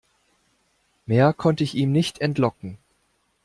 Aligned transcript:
Mehr 1.05 1.31
konnte 1.31 1.63
ich 1.63 1.75
ihm 1.75 1.91
nicht 1.91 2.21
entlocken. 2.21 2.79